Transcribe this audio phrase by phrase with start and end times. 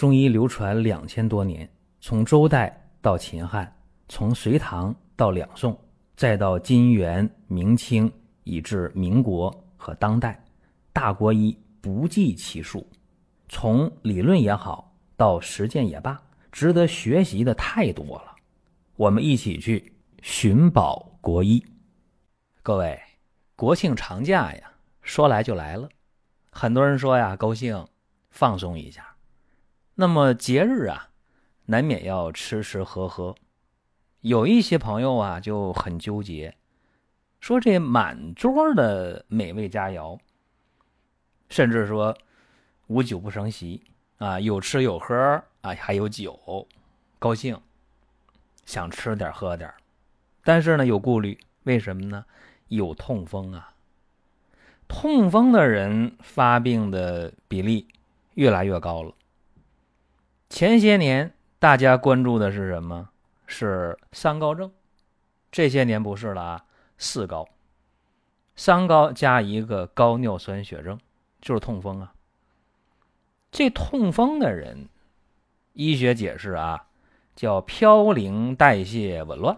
[0.00, 3.70] 中医流传两千多年，从周代到秦汉，
[4.08, 5.78] 从隋唐到两宋，
[6.16, 8.10] 再到金元明清，
[8.44, 10.42] 以至民国和当代，
[10.90, 12.88] 大国医不计其数。
[13.50, 16.18] 从理论也好，到实践也罢，
[16.50, 18.34] 值得学习的太多了。
[18.96, 19.92] 我们一起去
[20.22, 21.62] 寻宝国医。
[22.62, 22.98] 各位，
[23.54, 24.72] 国庆长假呀，
[25.02, 25.86] 说来就来了。
[26.50, 27.86] 很多人说呀，高兴，
[28.30, 29.09] 放松一下。
[30.00, 31.10] 那么节日啊，
[31.66, 33.34] 难免要吃吃喝喝。
[34.22, 36.56] 有一些朋友啊就很纠结，
[37.38, 40.18] 说这满桌的美味佳肴，
[41.50, 42.16] 甚至说
[42.86, 43.82] 无酒不成席
[44.16, 45.14] 啊，有吃有喝
[45.60, 46.66] 啊，还有酒，
[47.18, 47.60] 高兴，
[48.64, 49.70] 想吃点喝点
[50.42, 52.24] 但是呢有顾虑，为什么呢？
[52.68, 53.74] 有痛风啊，
[54.88, 57.86] 痛风的人发病的比例
[58.32, 59.12] 越来越高了。
[60.50, 63.08] 前些年大家关注的是什么？
[63.46, 64.70] 是三高症。
[65.52, 66.64] 这些年不是了啊，
[66.98, 67.48] 四高。
[68.56, 70.98] 三高加一个高尿酸血症，
[71.40, 72.12] 就是痛风啊。
[73.52, 74.88] 这痛风的人，
[75.72, 76.88] 医学解释啊，
[77.36, 79.56] 叫嘌呤代谢紊乱。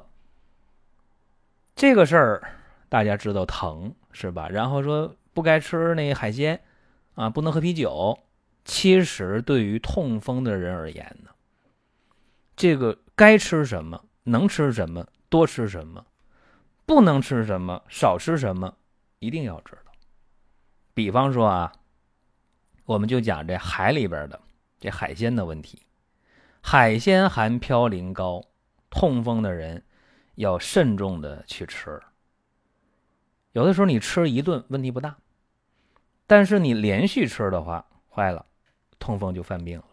[1.75, 2.43] 这个事儿
[2.91, 4.49] 大家知道疼是吧？
[4.51, 6.61] 然后说不该吃那海鲜
[7.15, 8.19] 啊，不能喝啤酒。
[8.65, 11.31] 其实，对于痛风的人而言呢，
[12.55, 16.07] 这个该吃什么，能吃什么，多吃什么，
[16.87, 18.77] 不能吃什么，少吃什么，
[19.19, 19.93] 一定要知道。
[20.95, 21.73] 比方说啊，
[22.85, 24.41] 我们就讲这海里边的
[24.79, 25.83] 这海鲜的问题，
[26.61, 28.45] 海鲜含嘌呤高，
[28.91, 29.85] 痛风的人
[30.37, 32.01] 要慎重的去吃。
[33.53, 35.17] 有的时候你吃一顿问题不大，
[36.27, 38.47] 但是你连续吃的话，坏了。
[39.03, 39.85] 痛风就犯病了。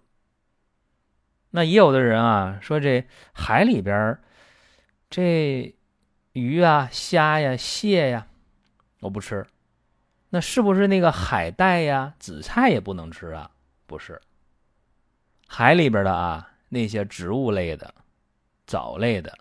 [1.49, 3.03] 那也有的人啊说这
[3.33, 4.19] 海里边
[5.09, 5.75] 这
[6.33, 8.27] 鱼啊、虾呀、蟹呀，
[8.99, 9.43] 我不吃。
[10.29, 13.49] 那是不是那个海带呀、紫菜也不能吃啊？
[13.87, 14.21] 不是。
[15.47, 17.91] 海里边的啊那些植物类的、
[18.67, 19.35] 藻类的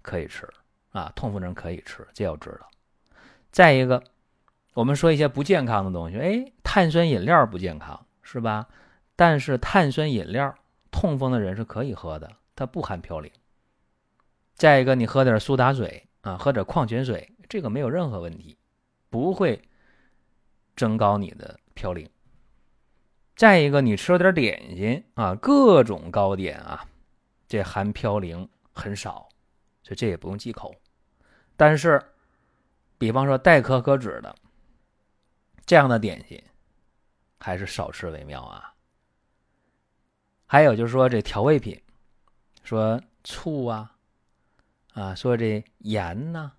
[0.00, 0.48] 可以吃
[0.92, 2.70] 啊，痛风人可以吃，这要知道。
[3.50, 4.02] 再一个，
[4.72, 8.66] 我们说一些不健康的东西，哎，碳酸饮料不健康是吧？
[9.22, 10.52] 但是碳酸饮料，
[10.90, 13.30] 痛风的人是可以喝的，它不含嘌呤。
[14.56, 18.58] 再一个，你喝点苏打水啊，喝点矿泉水，这个没有任何问题，
[19.10, 19.62] 不会
[20.74, 22.08] 增高你的嘌呤。
[23.36, 26.84] 再一个，你吃了点点心啊，各种糕点啊，
[27.46, 29.28] 这含嘌呤很少，
[29.84, 30.74] 所以这也不用忌口。
[31.56, 32.02] 但是，
[32.98, 34.34] 比方说代可可脂的
[35.64, 36.42] 这样的点心，
[37.38, 38.71] 还是少吃为妙啊。
[40.52, 41.80] 还有就是说这调味品，
[42.62, 43.90] 说醋啊，
[44.92, 46.52] 啊，说这盐呐，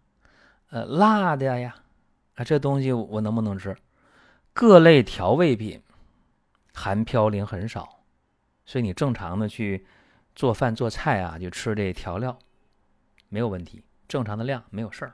[0.72, 1.76] 呃，辣的呀，
[2.34, 3.78] 啊，这东西我能不能吃？
[4.52, 5.80] 各类调味品
[6.74, 8.00] 含嘌呤很少，
[8.66, 9.86] 所以你正常的去
[10.34, 12.40] 做饭做菜啊，就吃这调料
[13.30, 15.14] 没有问题，正常的量没有事儿。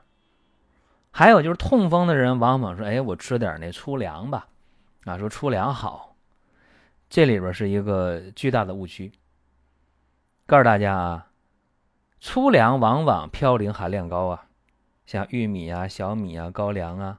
[1.10, 4.48] 还有就是痛风的人往往说，哎，我吃点那粗粮吧，
[5.04, 6.09] 啊，说粗粮好。
[7.10, 9.10] 这里边是一个巨大的误区。
[10.46, 11.26] 告诉大家啊，
[12.20, 14.46] 粗粮往往嘌呤含量高啊，
[15.06, 17.18] 像玉米啊、小米啊、高粱啊，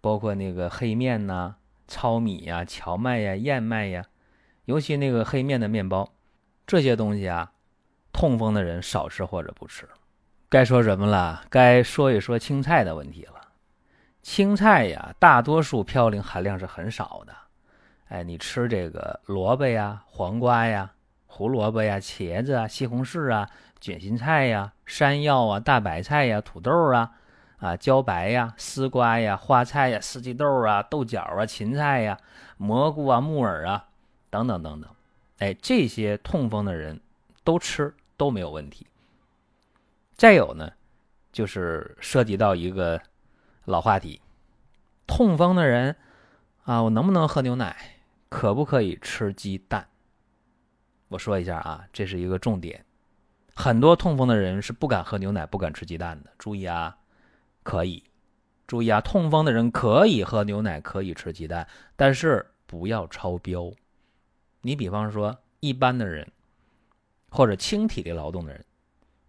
[0.00, 1.54] 包括那个黑面呐、
[1.86, 4.04] 糙米呀、荞麦呀、燕麦呀，
[4.64, 6.12] 尤其那个黑面的面包，
[6.66, 7.52] 这些东西啊，
[8.12, 9.88] 痛风的人少吃或者不吃。
[10.48, 11.44] 该说什么了？
[11.48, 13.52] 该说一说青菜的问题了。
[14.22, 17.32] 青菜呀，大多数嘌呤含量是很少的。
[18.14, 20.92] 哎，你吃这个萝卜呀、黄瓜呀、
[21.26, 27.10] 胡萝卜呀、茄子啊、西红柿啊、卷心菜呀、山药啊、大白菜呀、土豆啊、
[27.56, 32.16] 啊茭白呀、丝瓜呀、花菜呀、四季豆啊、豆角啊、芹菜呀、
[32.56, 33.88] 蘑菇啊、木耳啊
[34.30, 34.88] 等等等等。
[35.38, 37.00] 哎，这些痛风的人
[37.42, 38.86] 都吃都没有问题。
[40.14, 40.70] 再有呢，
[41.32, 43.00] 就是涉及到一个
[43.64, 44.20] 老话题：
[45.04, 45.96] 痛风的人
[46.62, 47.90] 啊，我能不能喝牛奶？
[48.34, 49.88] 可不可以吃鸡蛋？
[51.06, 52.84] 我说一下啊，这是一个重点。
[53.54, 56.32] 很多痛风的人是不敢喝牛奶、不敢吃鸡蛋的。
[56.36, 56.98] 注意啊，
[57.62, 58.02] 可以，
[58.66, 63.72] 注意啊，痛风的人可以喝牛奶、可以吃鸡蛋，但是不要超标。
[64.62, 66.32] 你比方说一般的人，
[67.30, 68.64] 或者轻体力劳动的人，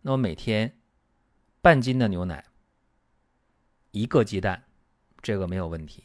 [0.01, 0.79] 那么每天
[1.61, 2.43] 半斤的牛奶，
[3.91, 4.63] 一个鸡蛋，
[5.21, 6.03] 这个没有问题。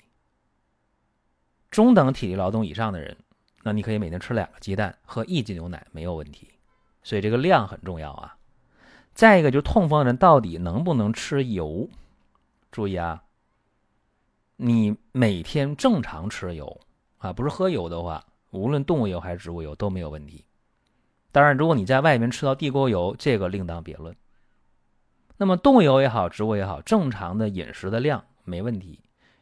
[1.71, 3.17] 中等体力劳动以上的人，
[3.63, 6.49] 那你可以每天吃两个鸡蛋，喝一斤牛奶没有问题。
[7.03, 8.37] 所以这个量很重要啊。
[9.15, 11.89] 再一个就是痛风人到底能不能吃油？
[12.71, 13.23] 注意啊，
[14.57, 16.81] 你每天正常吃油
[17.19, 20.45] 啊，不是喝油的话，无论动物油还是植物油都没有问题。
[21.33, 24.15] 当然，如果你在外面吃到地沟油，这个另当别论。
[25.37, 29.01] 那么动物油也好，植物也好，正常的饮食的量没问题。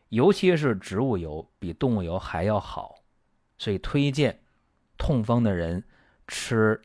[0.08, 2.94] 尤其是植物油比动物油还要好，
[3.58, 4.43] 所以推荐
[4.96, 5.84] 痛风的人
[6.26, 6.81] 吃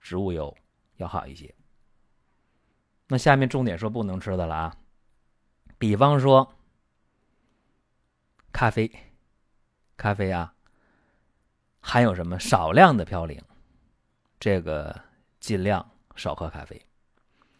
[0.00, 0.54] 植物油
[0.96, 1.54] 要好一些。
[3.08, 4.76] 那下面重点说不能吃的了啊，
[5.78, 6.54] 比方说
[8.52, 8.90] 咖啡，
[9.96, 10.54] 咖啡啊，
[11.80, 13.40] 含有什么少量的嘌呤，
[14.38, 14.94] 这个
[15.40, 16.80] 尽量少喝咖啡。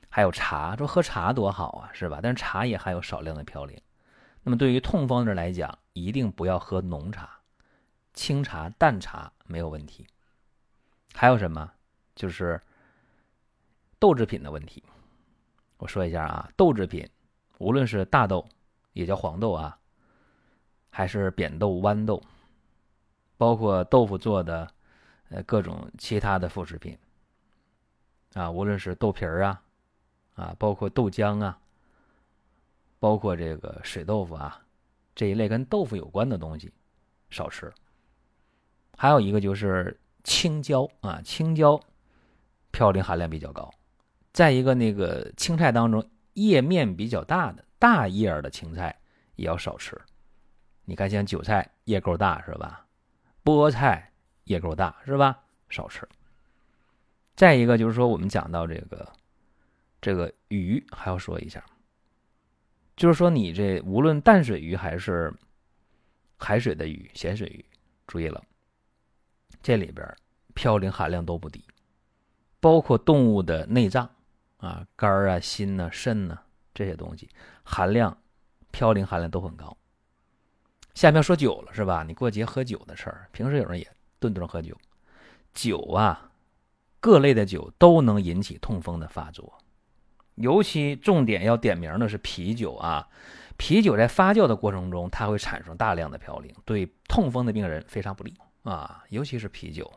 [0.09, 2.21] 还有茶，说喝茶多好啊，是吧？
[2.23, 3.79] 但是茶也含有少量的嘌呤。
[4.43, 7.29] 那么对于痛风的人来讲，一定不要喝浓茶，
[8.15, 10.07] 清茶、淡茶没有问题。
[11.13, 11.71] 还有什么？
[12.15, 12.61] 就是
[13.99, 14.83] 豆制品的问题。
[15.77, 17.09] 我说一下啊，豆制品，
[17.59, 18.49] 无论是大豆，
[18.93, 19.79] 也叫黄豆啊，
[20.89, 22.23] 还是扁豆、豌豆，
[23.37, 24.73] 包括豆腐做的，
[25.29, 26.99] 呃，各种其他的副食品，
[28.35, 29.63] 啊，无论是豆皮儿啊，
[30.35, 31.59] 啊，包括豆浆啊。
[33.01, 34.63] 包括这个水豆腐啊，
[35.17, 36.71] 这一类跟豆腐有关的东西
[37.31, 37.73] 少吃。
[38.97, 41.81] 还有一个就是青椒啊，青椒
[42.71, 43.69] 嘌呤含量比较高。
[44.33, 49.01] 再一个，那个青菜当中叶面比较大的大叶儿的青菜
[49.35, 50.01] 也要少吃。
[50.85, 52.87] 你看，像韭菜叶够大是吧？
[53.43, 54.13] 菠菜
[54.45, 55.43] 叶够大是吧？
[55.71, 56.07] 少吃。
[57.35, 59.11] 再一个就是说，我们讲到这个
[60.01, 61.65] 这个鱼，还要说一下。
[63.01, 65.33] 就是说，你这无论淡水鱼还是
[66.37, 67.65] 海水的鱼、咸水鱼，
[68.07, 68.45] 注意了，
[69.63, 70.07] 这里边
[70.55, 71.65] 嘌呤含量都不低，
[72.61, 74.07] 包括动物的内脏
[74.59, 76.39] 啊、肝啊、心呐、肾呐
[76.75, 77.27] 这些东西，
[77.63, 78.15] 含量
[78.71, 79.75] 嘌呤含量都很高。
[80.93, 82.05] 下面说酒了是吧？
[82.07, 84.77] 你过节喝酒的事儿，平时有人也顿顿喝酒，
[85.55, 86.31] 酒啊，
[87.01, 89.57] 各类的酒都能引起痛风的发作。
[90.37, 93.07] 尤其重点要点名的是啤酒啊，
[93.59, 99.05] 啤酒在发酵的过程中，它会产生大量的嘌呤，对痛风的病人非常不利啊。
[99.11, 99.93] 尤其是啤酒。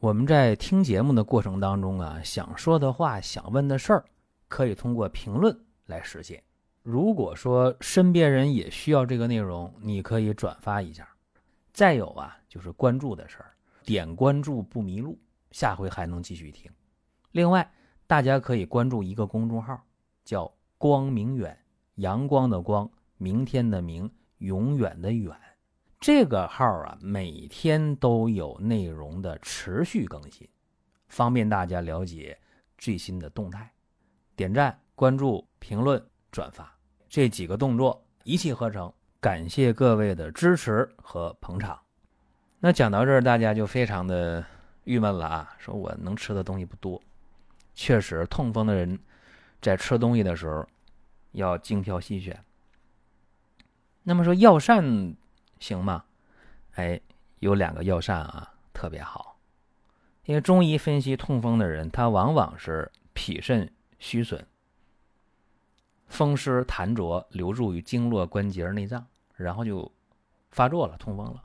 [0.00, 4.04] 我们在听节目的过程当中啊，想说的话、想问的事儿，
[4.48, 5.56] 可以通过评论
[5.86, 6.42] 来实现。
[6.82, 11.08] 如果说身边人也需要这个内容，你可以转发一下。
[11.72, 13.52] 再有啊，就是关注的事儿，
[13.84, 15.16] 点关注不迷路，
[15.52, 16.68] 下回还能继续听。
[17.30, 17.70] 另外。
[18.10, 19.80] 大家可以关注一个公众号，
[20.24, 21.56] 叫“光明远”，
[21.94, 25.32] 阳光的光，明天的明，永远的远。
[26.00, 30.48] 这个号啊，每天都有内容的持续更新，
[31.06, 32.36] 方便大家了解
[32.76, 33.70] 最新的动态。
[34.34, 36.76] 点赞、关注、评论、转发
[37.08, 41.78] 这几个动作一气呵成，感谢各位的支持和捧场。
[42.58, 44.44] 那讲到这儿，大家就非常的
[44.82, 47.00] 郁闷了啊，说我能吃的东西不多。
[47.74, 48.98] 确实，痛风的人
[49.60, 50.66] 在吃东西的时候
[51.32, 52.44] 要精挑细选。
[54.02, 55.14] 那么说药膳
[55.58, 56.04] 行吗？
[56.72, 57.00] 哎，
[57.38, 59.38] 有两个药膳啊，特别好。
[60.24, 64.44] 因为中医分析痛风的人，他往往是脾肾虚损，
[66.06, 69.90] 风湿痰浊流注于经络关节内脏，然后就
[70.50, 71.42] 发作了，痛风了。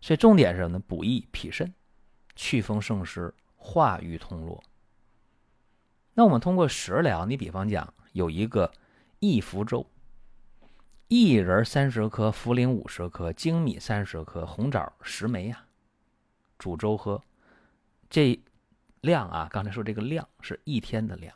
[0.00, 0.84] 所以重点是什么呢？
[0.86, 1.72] 补益脾肾，
[2.34, 4.62] 祛风胜湿，化瘀通络。
[6.14, 8.72] 那我们通过食疗，你比方讲有一个
[9.18, 9.84] 益福粥，
[11.08, 15.64] 薏仁三十克，茯苓五十克，粳米三十克，红枣十枚呀，
[16.56, 17.20] 煮粥喝，
[18.08, 18.40] 这
[19.00, 21.34] 量啊，刚才说这个量是一天的量。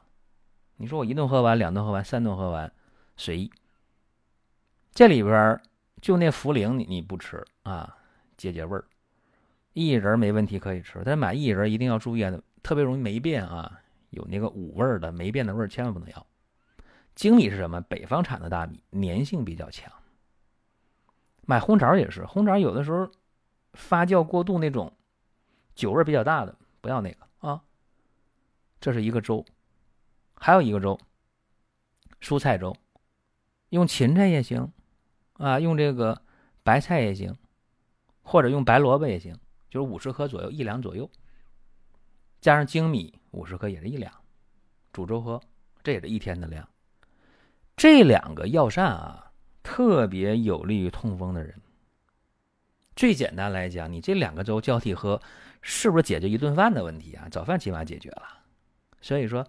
[0.76, 2.72] 你说我一顿喝完，两顿喝完，三顿喝完，
[3.16, 3.50] 随意。
[4.92, 5.60] 这里边
[6.00, 7.96] 就那茯苓你你不吃啊，
[8.36, 8.84] 解解味儿。
[9.74, 12.32] 薏仁没问题可以吃，但是买薏仁一定要注意啊，
[12.62, 13.80] 特别容易霉变啊。
[14.10, 16.26] 有那个五味的霉变的味儿，千万不能要。
[17.16, 17.80] 粳米是什么？
[17.82, 19.92] 北方产的大米，粘性比较强。
[21.42, 23.10] 买红枣也是，红枣有的时候
[23.72, 24.92] 发酵过度那种
[25.74, 27.62] 酒味比较大的，不要那个啊。
[28.80, 29.44] 这是一个粥，
[30.34, 30.98] 还有一个粥，
[32.20, 32.76] 蔬菜粥，
[33.70, 34.72] 用芹菜也行
[35.32, 36.22] 啊，用这个
[36.62, 37.36] 白菜也行，
[38.22, 39.36] 或者用白萝卜也行，
[39.68, 41.10] 就是五十克左右，一两左右。
[42.40, 44.12] 加上精米五十克也是一两，
[44.92, 45.40] 煮粥喝，
[45.82, 46.66] 这也是一天的量。
[47.76, 49.30] 这两个药膳啊，
[49.62, 51.54] 特别有利于痛风的人。
[52.96, 55.20] 最简单来讲，你这两个粥交替喝，
[55.62, 57.28] 是不是解决一顿饭的问题啊？
[57.30, 58.22] 早饭起码解决了。
[59.00, 59.46] 所以说，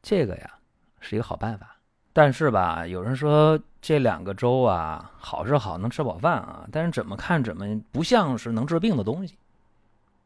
[0.00, 0.58] 这个呀
[1.00, 1.76] 是一个好办法。
[2.12, 9.36] 但是吧，有人说这两个粥啊，好是好，能吃饱饭啊，但是怎么看怎么不像是能治病的东西。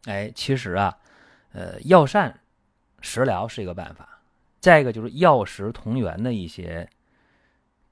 [0.05, 0.95] 哎，其实啊，
[1.53, 2.41] 呃，药膳
[3.01, 4.21] 食疗是一个办法。
[4.61, 6.91] 再一个就是药食同源的一些，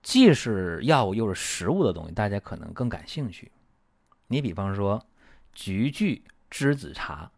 [0.03, 3.53] 既是药物又是食物的东西，大家可能更感兴趣。
[4.27, 5.07] 你比方说，
[5.53, 6.21] 菊苣
[6.51, 7.31] 栀子茶，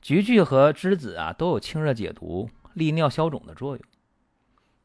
[0.00, 3.84] 菊苣和栀子啊都有清热解毒、利尿消肿的作用。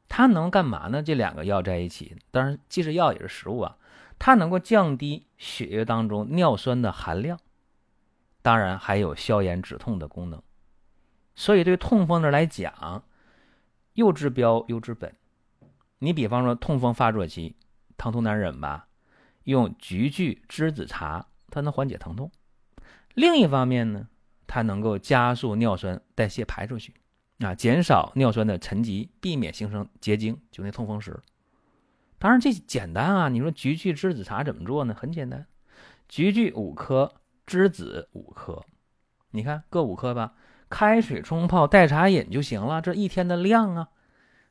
[0.10, 1.02] 它能干嘛呢？
[1.02, 3.78] 这两个药在一起，当然既是药也是食物啊。
[4.20, 7.40] 它能够降低血液当中尿酸的含量，
[8.48, 10.42] 当然还有消炎止痛的功能。
[11.36, 13.04] 所以对痛风的来讲，
[13.92, 15.14] 又治标又治本。
[16.00, 17.58] 你比方说痛风发作期，
[17.98, 18.88] 疼痛难忍吧，
[19.44, 22.32] 用菊苣栀子茶，它能缓解疼痛。
[23.16, 24.08] 另一方面呢，
[24.48, 26.94] 它能够加速尿酸代谢排出去。
[27.40, 31.20] 啊，减少尿酸的沉积，避免形成结晶，就那痛风石。
[32.18, 34.94] 当然这简单啊，你说菊苣栀子茶怎么做呢？
[34.94, 35.46] 很简单，
[36.08, 37.14] 菊苣五克，
[37.48, 38.64] 栀子五克，
[39.32, 40.36] 你看各五克吧，
[40.70, 43.90] 开水冲泡代茶饮就行了，这一天的量啊，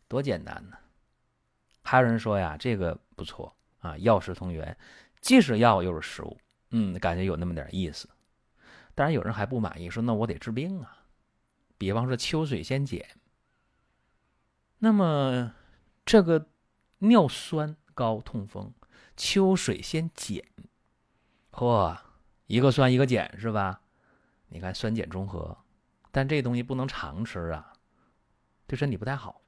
[0.09, 0.79] 多简单呢。
[1.83, 4.77] 还有人说呀，这个不错啊，药食同源，
[5.21, 6.37] 既是药又是食物，
[6.71, 8.09] 嗯，感觉有那么点意思。
[8.95, 11.05] 当然有人还不满意，说那我得治病啊。
[11.77, 12.99] 比方说秋水仙碱，
[14.79, 15.53] 那么
[16.07, 16.47] 这个
[17.01, 18.73] 尿酸高痛风，
[19.15, 20.43] 秋水仙碱，
[21.53, 21.95] 嚯，
[22.47, 23.81] 一个酸一个碱是吧？
[24.49, 25.57] 你看酸碱中和，
[26.13, 27.73] 但这东西不能常吃啊，
[28.67, 29.41] 对身体不太好。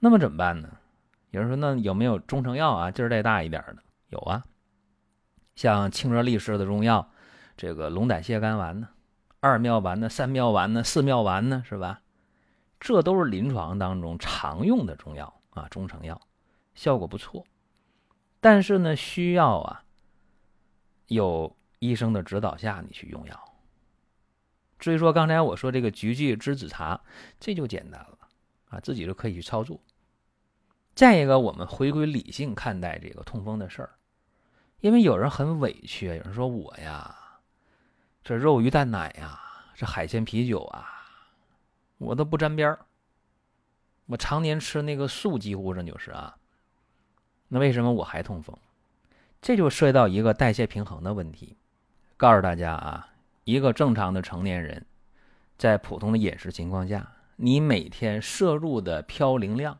[0.00, 0.78] 那么怎么办呢？
[1.30, 2.90] 有人说那有没有中成药啊？
[2.90, 3.82] 劲儿再大一点的？
[4.08, 4.44] 有啊，
[5.54, 7.08] 像清热利湿的中药，
[7.56, 8.88] 这个龙胆泻肝丸呢。
[9.38, 12.02] 二妙丸呢，三妙丸呢，四妙丸呢，是吧？
[12.80, 16.20] 这都是临床当中常用的中药啊，中成药，
[16.74, 17.46] 效果不错。
[18.40, 19.84] 但是呢，需要啊，
[21.06, 23.54] 有医生的指导下你去用药。
[24.78, 27.00] 至于说刚才我说这个菊苣栀子茶，
[27.38, 28.18] 这就简单了
[28.68, 29.80] 啊，自己就可以去操作。
[30.94, 33.90] 再一个，我们回归理性看待这个痛风的事儿，
[34.80, 37.16] 因为有人很委屈，有人说我呀。
[38.22, 39.40] 这肉鱼蛋奶呀，
[39.74, 40.86] 这海鲜啤酒啊，
[41.96, 42.86] 我都不沾边儿。
[44.06, 46.36] 我常年吃那个素，几乎上就是啊。
[47.48, 48.54] 那为什么我还痛风？
[49.40, 51.56] 这就涉及到一个代谢平衡的问题。
[52.20, 53.08] 告诉大家啊，
[53.44, 54.84] 一个正常的成年人，
[55.56, 59.78] 在普通的饮食情况下，你每天摄入的嘌呤量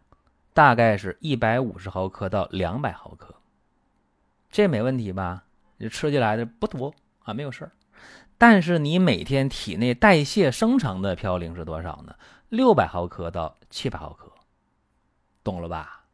[0.55, 3.35] 大概是一百五十毫克到两百毫克，
[4.51, 5.45] 这没问题吧？
[5.77, 6.95] 你吃起来的不多
[7.25, 7.73] 啊，没有事儿。
[8.39, 12.15] 但是你每天体内代谢生成的嘌呤是多少呢？
[12.49, 14.33] 六百毫克到七百毫克，
[15.45, 16.07] 懂了吧？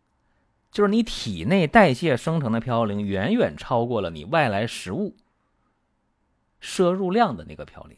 [0.72, 5.14] 就是你体内代谢生成的嘌呤远远超过了你外来食物
[6.60, 7.96] 摄入量的那个嘌呤，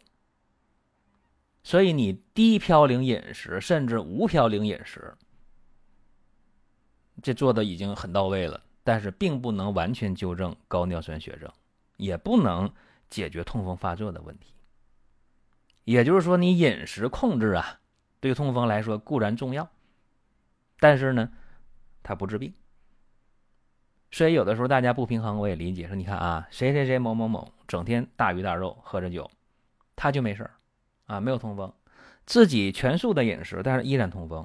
[1.63, 5.15] 所以你低嘌呤饮食甚至无嘌呤饮食，
[7.23, 11.53] 这做的已经很到位了，但是并不能完全纠正高尿酸血症，
[11.97, 12.73] 也不能。
[13.11, 14.53] 解决痛风发作的问题，
[15.85, 17.81] 也就是说，你饮食控制啊，
[18.21, 19.67] 对痛风来说固然重要，
[20.79, 21.33] 但是呢，
[22.03, 22.53] 它不治病。
[24.19, 25.87] 所以有的时候大家不平衡，我也理解。
[25.87, 29.31] 说你看啊，谁谁谁某某某整天大鱼大肉喝着酒，
[29.95, 30.51] 他就没事儿
[31.07, 31.73] 啊，没有痛风，
[32.27, 34.45] 自己全素的饮食，但是依然痛风。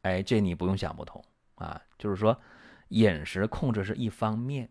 [0.00, 1.24] 哎，这你不用想不通
[1.54, 2.36] 啊，就是说
[2.88, 4.68] 饮食控制是一方面。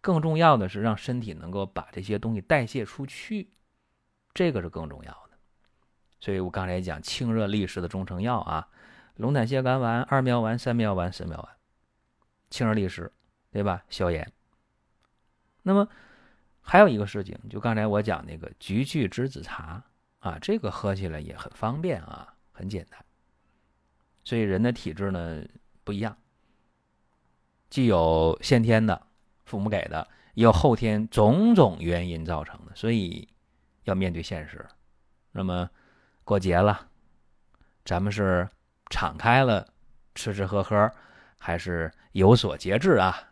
[0.00, 3.52] 更重要的是让身体能够把这些东西代谢出去，
[4.34, 5.38] 这个是更重要的。
[6.18, 8.68] 所以我刚才讲清热利湿的中成药啊，
[9.14, 11.48] 龙胆泻肝丸、二妙丸、三妙丸、四妙丸，
[12.50, 13.12] 清热利湿，
[13.52, 13.84] 对吧？
[13.88, 14.32] 消炎。
[15.62, 15.86] 那么
[16.60, 19.84] 还有一个事情，就刚才我讲那个菊苣栀子茶
[20.18, 23.04] 啊，这个喝起来也很方便啊，很简单。
[24.24, 25.44] 所以人的体质呢
[25.84, 26.16] 不一样，
[27.70, 29.06] 既有先天的。
[29.44, 33.28] 父母给的，有后天种种原因造成的，所以
[33.84, 34.66] 要面对现实。
[35.32, 35.68] 那么
[36.24, 36.88] 过节了，
[37.84, 38.48] 咱们是
[38.88, 39.68] 敞开了
[40.14, 40.90] 吃吃喝喝，
[41.38, 43.31] 还是有所节制啊？